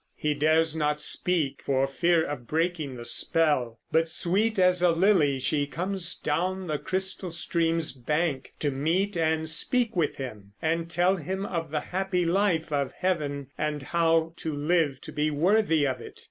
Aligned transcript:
He 0.15 0.33
dares 0.33 0.75
not 0.75 0.99
speak 0.99 1.61
for 1.63 1.85
fear 1.85 2.23
of 2.25 2.47
breaking 2.47 2.95
the 2.95 3.05
spell; 3.05 3.77
but 3.91 4.09
sweet 4.09 4.57
as 4.57 4.81
a 4.81 4.89
lily 4.89 5.37
she 5.39 5.67
comes 5.67 6.15
down 6.15 6.65
the 6.65 6.79
crystal 6.79 7.29
stream's 7.29 7.91
bank 7.91 8.53
to 8.61 8.71
meet 8.71 9.15
and 9.15 9.47
speak 9.47 9.95
with 9.95 10.15
him, 10.15 10.53
and 10.59 10.89
tell 10.89 11.17
him 11.17 11.45
of 11.45 11.69
the 11.69 11.81
happy 11.81 12.25
life 12.25 12.71
of 12.73 12.93
heaven 12.93 13.51
and 13.59 13.83
how 13.83 14.33
to 14.37 14.51
live 14.55 14.99
to 15.01 15.11
be 15.11 15.29
worthy 15.29 15.85
of 15.85 16.01
it. 16.01 16.19